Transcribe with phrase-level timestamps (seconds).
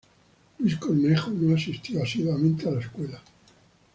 [0.59, 3.21] Luis Cornejo no asistió asiduamente a la escuela.